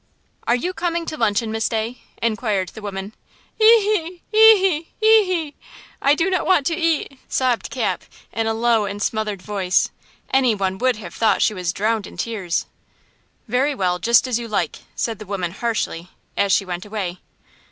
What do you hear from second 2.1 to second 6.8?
inquired the woman. "Ee–hee! Ee–hee! Ee–hee! I do not want to